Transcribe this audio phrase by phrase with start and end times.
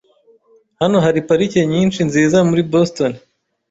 [0.81, 3.11] Hano hari parike nyinshi nziza muri Boston.